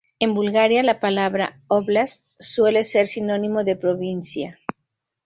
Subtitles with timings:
[0.17, 4.57] En Bulgaria la palabra óblast suele ser sinónimo de "provincia".